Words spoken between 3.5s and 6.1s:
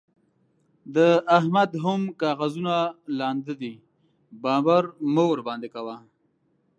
دي؛ باور مه ورباندې کوه.